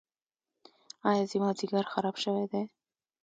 ایا 1.09 1.23
زما 1.31 1.49
ځیګر 1.59 1.83
خراب 1.93 2.15
شوی 2.23 2.45
دی؟ 2.51 2.63